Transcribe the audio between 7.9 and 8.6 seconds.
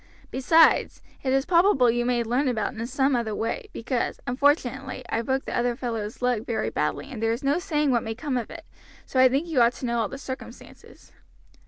what may come of